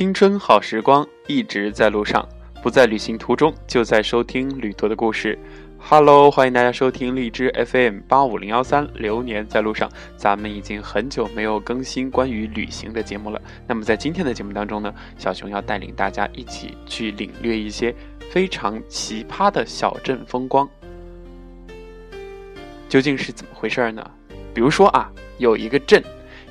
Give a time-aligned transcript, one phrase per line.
[0.00, 2.26] 青春好时光，一直在路上，
[2.62, 5.38] 不在旅行途中，就在收听旅途的故事。
[5.78, 9.90] Hello，欢迎大家收听荔枝 FM 八五零幺三，流年在路上。
[10.16, 13.38] 咱们已经很久没有更新关于旅行的节目了。
[13.66, 17.94] 那么在今天的节目当中呢，小熊要带领大家一起去领略一些
[18.30, 20.66] 非常奇葩的小镇风光。
[22.88, 24.10] 究竟是怎么回事呢？
[24.54, 26.02] 比如说啊，有一个镇，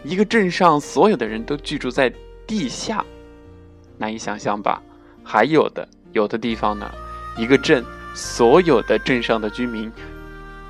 [0.04, 2.14] 一个镇上所有的人都居住在
[2.46, 3.04] 地下。
[4.00, 4.82] 难以想象吧？
[5.24, 6.90] 还有的，有的地方呢，
[7.38, 7.86] 一个镇，
[8.16, 9.92] 所有的镇上的居民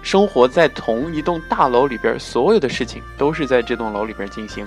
[0.01, 4.65] 生活在同一栋大楼里边，所有的事情都是在这栋楼里边进行。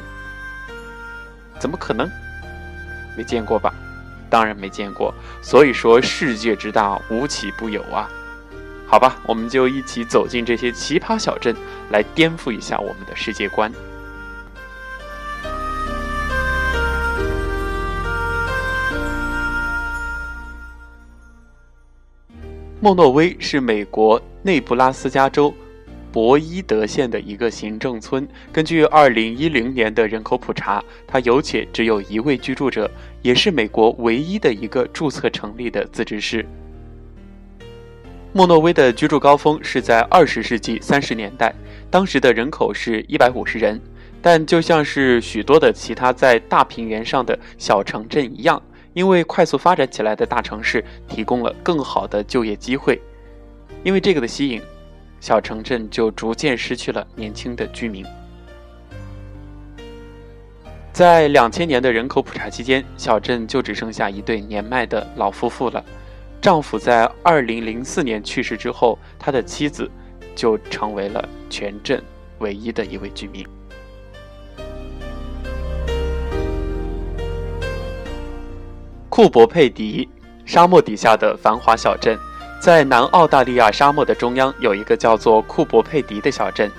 [1.59, 2.09] 怎么可能？
[3.17, 3.75] 没见过吧？
[4.31, 5.13] 当然没见过。
[5.43, 8.09] 所以说，世界之大，无奇不有啊。
[8.87, 11.57] 好吧，我们就一起走进这些奇葩小镇，
[11.91, 13.73] 来颠覆一下我们的世界观。
[22.83, 25.55] 莫诺威是美国内布拉斯加州
[26.11, 28.27] 博伊德县的一个行政村。
[28.53, 32.91] 根据2010年的人口普查，它有且只有一位居住者，
[33.23, 36.45] 也是美国唯一的一个注册成立的自治市。
[38.33, 41.55] 莫诺威的居住高峰是在20世纪30年代，
[41.89, 43.81] 当时的人口是150人。
[44.21, 48.61] 但就像是许多的其他在大平原上的小城镇一样。
[48.95, 53.01] 因为快速发展起来的大城市提供了更好的就业机会，
[53.83, 54.61] 因为这个的吸引，
[55.21, 58.05] 小城镇就逐渐失去了年轻的居民。
[60.93, 65.83] 在两千年的人口普查期间，小镇就只剩下一对年迈的老夫妇了。
[66.41, 69.91] 丈夫在二零零四年去世之后，他的妻子
[70.35, 72.03] 就成为了全镇
[72.41, 73.47] 唯一的一位居民。
[79.15, 80.09] 库珀佩迪，
[80.47, 82.19] 沙漠底下的繁华小镇，
[82.59, 86.73] 在南澳大利亚沙漠的中央有一个叫做库珀佩迪的小镇。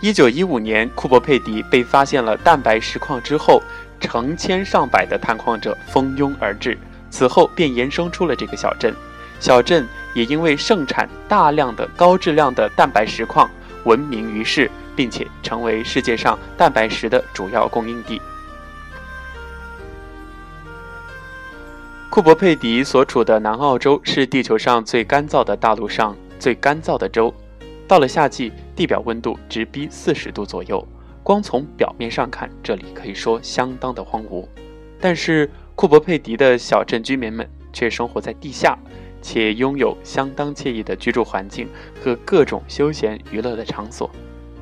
[0.00, 3.62] 一九一五年，库珀佩迪被发现了蛋白石矿之后，
[4.00, 6.78] 成千上百的探矿者蜂拥而至，
[7.10, 8.94] 此后便延伸出了这个小镇。
[9.38, 13.50] 小镇也因为盛产大量的高质量的蛋白石矿
[13.84, 18.18] 闻名于世，并且成为世界上蛋白石的主要供应地。
[22.10, 27.32] 库珀佩迪所处的南澳洲是地球上最干燥的大陆上最干燥的州。
[27.86, 30.84] 到了夏季，地表温度直逼四十度左右。
[31.22, 34.48] 光从表面上看，这里可以说相当的荒芜。
[34.98, 38.76] 但是，库珀佩迪的小镇居民们却生活在地下，
[39.20, 41.68] 且拥有相当惬意的居住环境
[42.02, 44.10] 和各种休闲娱乐的场所。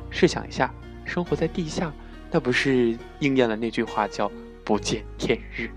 [0.09, 0.71] 试想一下，
[1.05, 1.93] 生活在地下，
[2.29, 4.29] 那不是应验了那句话叫
[4.65, 5.69] “不见天日”？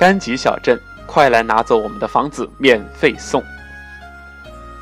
[0.00, 3.44] 甘吉小镇，快来拿走我们的房子，免费送！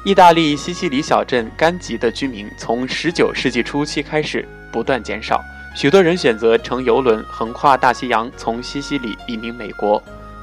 [0.04, 5.42] 意大利西西里小镇甘吉的居民从19世纪初期开始不断减少，
[5.74, 10.00] 许多人选择乘游轮横跨大西洋，从西西里移民美国。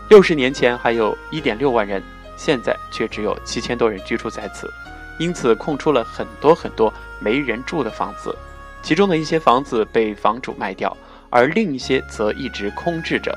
[0.09, 2.03] 六十年前还有一点六万人，
[2.35, 4.69] 现在却只有七千多人居住在此，
[5.17, 8.37] 因此空出了很多很多没人住的房子。
[8.83, 10.97] 其中的一些房子被房主卖掉，
[11.29, 13.33] 而另一些则一直空置着。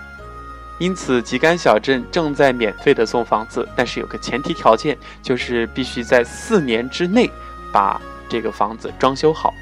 [0.79, 7.29] 因此，吉甘小镇正在免费的送房子，但是有个前提条件，就是必须在四年之内
[7.73, 9.53] 把这个房子装修好。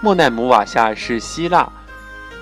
[0.00, 1.68] 莫奈姆瓦夏是希腊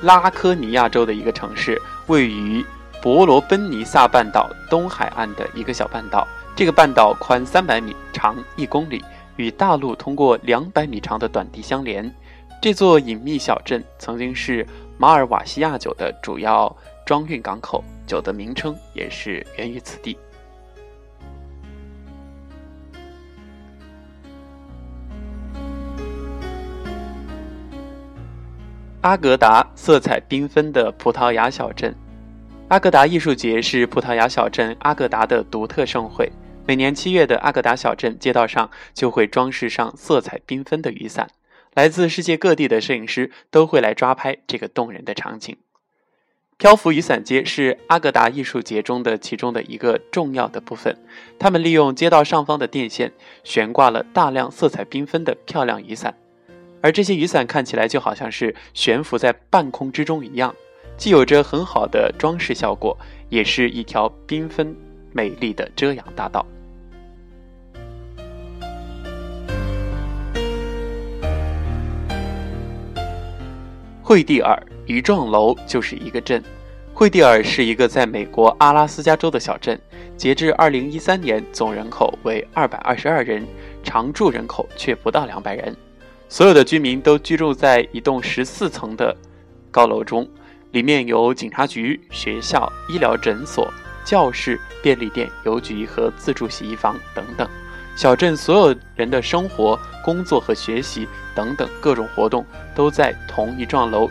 [0.02, 2.64] 拉科尼亚州的一个城市，位于
[3.02, 6.28] 伯罗奔尼撒半岛东海岸的一个小半岛。
[6.54, 9.02] 这个半岛宽三百米，长一公里。
[9.36, 12.12] 与大陆通过两百米长的短堤相连，
[12.60, 14.66] 这座隐秘小镇曾经是
[14.98, 16.74] 马尔瓦西亚酒的主要
[17.06, 20.16] 装运港口，酒的名称也是源于此地。
[29.02, 31.94] 阿格达色彩缤纷的葡萄牙小镇，
[32.68, 36.30] 阿格达艺术节是葡萄牙小镇阿格达的独特盛会。
[36.66, 41.28] 每年七月的阿格达小镇街道上就会装饰上色彩缤纷的雨伞，
[41.74, 45.56] 来自世界各地的摄影师都会来抓拍这个动人的场景。
[46.58, 50.96] 漂浮雨伞街是阿格达艺术节中的其中的一个重要的部分，
[51.38, 56.14] 他们利用街道上方的电线悬挂了大量色彩缤纷的漂亮雨伞，
[56.82, 60.54] 而这些雨伞看起来就好像是悬浮在半空之中一样，
[60.98, 62.96] 既有着很好的装饰效果，
[63.30, 64.76] 也是一条缤纷。
[65.12, 66.44] 美丽的遮阳大道。
[74.02, 76.42] 惠蒂尔一幢楼就是一个镇。
[76.92, 79.80] 惠蒂尔是一个在美国阿拉斯加州的小镇，
[80.16, 83.46] 截至二零一三年，总人口为二百二十二人，
[83.82, 85.74] 常住人口却不到两百人。
[86.28, 89.16] 所有的居民都居住在一栋十四层的
[89.70, 90.28] 高楼中，
[90.72, 93.72] 里面有警察局、学校、医疗诊所、
[94.04, 97.48] 教室、便利店、邮局和自助洗衣房等等。
[97.96, 104.10] 小镇所有人的生活、工作和学习等等各种活动都在同一幢楼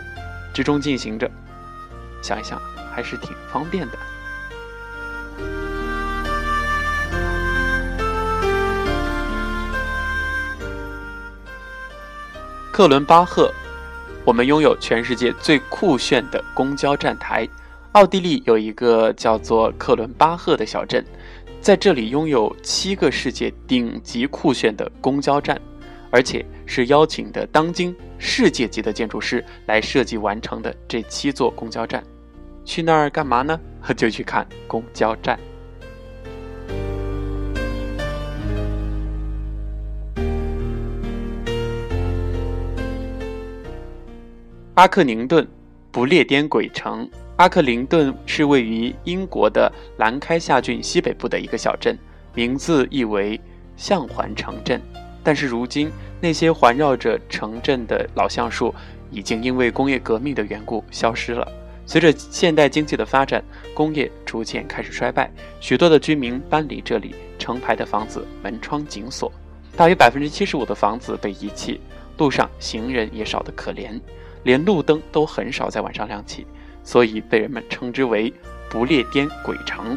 [0.53, 1.29] 之中进行着。
[2.21, 2.61] 想一想，
[2.93, 3.97] 还是挺方便的。
[12.71, 13.51] 克伦巴赫，
[14.23, 17.47] 我们拥有全世界最酷炫的公交站台。
[17.93, 21.03] 奥地利有一个叫做克伦巴赫的小镇。
[21.59, 25.59] 在这里拥有七个世界顶级酷炫的公交站，
[26.11, 32.03] 而且是邀请的当今世界级的建筑师来设计完成的这七座公交站。
[32.63, 33.59] 去那儿干嘛呢？
[33.97, 35.37] 就去看公交站。
[44.75, 45.45] 阿克宁顿，
[45.91, 47.09] 不列颠鬼城。
[47.39, 51.97] 阿克林顿是位于英国的兰开夏郡西北部的一个小镇，
[52.33, 53.39] 名字意为
[53.77, 54.81] “橡环城镇”。
[55.23, 55.89] 但是如今，
[56.19, 58.75] 那些环绕着城镇的老橡树
[59.09, 61.49] 已经因为工业革命的缘故消失了。
[61.85, 63.41] 随着现代经济的发展，
[63.73, 65.31] 工业逐渐开始衰败，
[65.61, 69.31] 许多的居民搬离这里，成排的房子门窗紧锁，
[69.77, 71.79] 大约百分之七十五的房子被遗弃，
[72.17, 73.97] 路上行人也少得可怜，
[74.43, 76.45] 连路灯都很少在晚上亮起。
[76.91, 78.33] 所以被人们称之为
[78.67, 79.95] “不列颠鬼城”。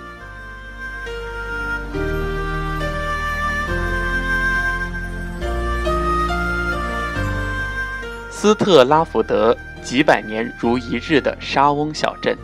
[8.30, 12.36] 斯特拉福德，几百年如一日的沙翁小镇。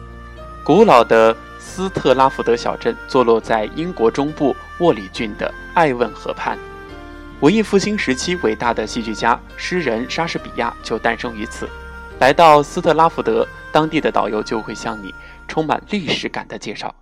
[0.65, 6.57] 古老的斯特拉福德小镇坐落在英国中部沃里郡的艾问河畔。
[7.41, 11.69] 文艺复兴时期，伟大的戏剧家、诗人莎士比亚就诞生于此。
[12.19, 13.47] 来到斯特拉福德。
[13.73, 15.13] 当地的导游就会向你
[15.47, 16.95] 充满历史感的介绍，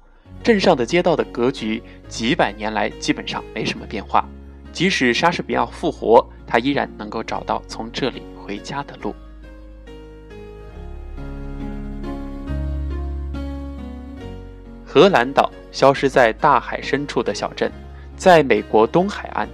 [0.42, 4.28] 镇上的街道的格局几百年来基本上没什么变化，
[4.72, 9.14] 即使莎士比亚复活，他依然能够找到从这里回家的路。
[14.84, 17.70] 荷兰岛消失在大海深处的小镇，
[18.16, 19.46] 在美国东海岸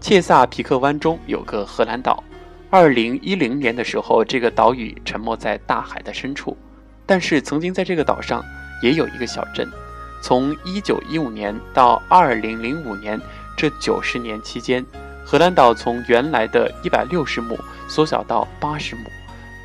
[0.00, 2.24] 切萨皮克湾中有个荷兰岛。
[2.72, 6.56] 二零一零年的时候，这个岛屿沉没在大海的深处，
[7.04, 8.44] 但是曾经在这个岛上
[8.80, 9.68] 也有一个小镇。
[10.22, 13.20] 从一九一五年到二零零五年
[13.56, 14.86] 这九十年期间，
[15.24, 17.58] 荷兰岛从原来的一百六十亩
[17.88, 19.02] 缩小到八十亩。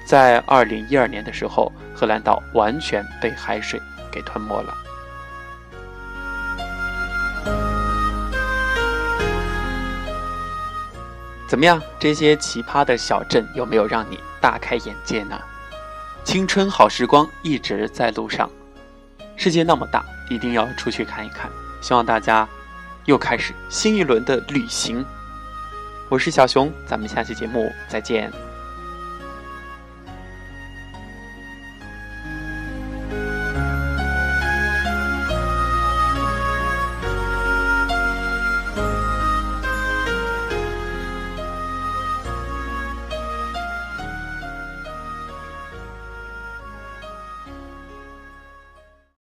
[0.04, 3.80] 在二零一二年的时候，荷兰岛完全被海水
[4.12, 4.74] 给吞没了。
[11.48, 11.82] 怎么样？
[12.00, 15.40] 这些奇葩的小镇有没有让你大开眼界呢？
[16.24, 18.50] 青春好时光一直在路上，
[19.36, 21.50] 世界那么大，一定要出去看一看。
[21.82, 22.48] 希望大家
[23.06, 25.06] 又开始新一轮的旅行。
[26.10, 28.32] 我是小熊，咱们下期节目再见。